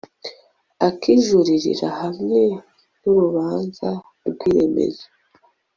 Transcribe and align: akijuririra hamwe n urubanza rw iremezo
akijuririra 0.87 1.89
hamwe 1.99 2.41
n 3.01 3.03
urubanza 3.13 3.89
rw 4.29 4.41
iremezo 4.49 5.05